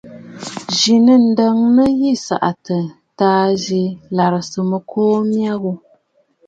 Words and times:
Zǐ 0.77 0.93
nɨ̂ 1.05 1.15
ǹdəŋnə 1.27 1.83
jì 1.99 2.11
sàʼàkə̀ 2.25 2.81
tâ 3.17 3.29
sɨ̀ 3.63 3.95
larɨsə 4.15 4.59
mɨkuu 4.69 5.15
mya 5.31 5.53
ghu. 5.61 5.71